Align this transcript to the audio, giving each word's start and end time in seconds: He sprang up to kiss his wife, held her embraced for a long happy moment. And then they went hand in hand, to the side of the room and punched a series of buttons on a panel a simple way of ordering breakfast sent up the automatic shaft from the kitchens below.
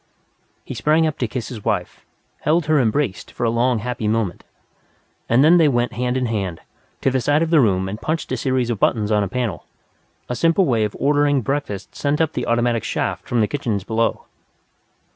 He 0.65 0.73
sprang 0.73 1.05
up 1.05 1.19
to 1.19 1.27
kiss 1.27 1.49
his 1.49 1.63
wife, 1.63 2.03
held 2.39 2.65
her 2.65 2.79
embraced 2.79 3.29
for 3.29 3.43
a 3.43 3.51
long 3.51 3.77
happy 3.77 4.07
moment. 4.07 4.43
And 5.29 5.43
then 5.43 5.57
they 5.57 5.67
went 5.67 5.93
hand 5.93 6.17
in 6.17 6.25
hand, 6.25 6.59
to 7.01 7.11
the 7.11 7.21
side 7.21 7.43
of 7.43 7.51
the 7.51 7.59
room 7.61 7.87
and 7.87 8.01
punched 8.01 8.31
a 8.31 8.37
series 8.37 8.71
of 8.71 8.79
buttons 8.79 9.11
on 9.11 9.23
a 9.23 9.27
panel 9.27 9.65
a 10.27 10.35
simple 10.35 10.65
way 10.65 10.85
of 10.85 10.95
ordering 10.99 11.41
breakfast 11.43 11.93
sent 11.93 12.19
up 12.19 12.33
the 12.33 12.47
automatic 12.47 12.83
shaft 12.83 13.27
from 13.27 13.41
the 13.41 13.47
kitchens 13.47 13.83
below. 13.83 14.25